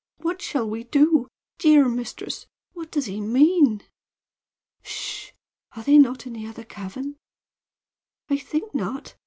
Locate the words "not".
5.99-6.25, 8.73-9.13